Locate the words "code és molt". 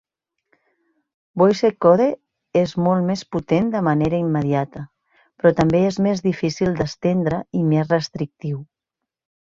1.85-3.05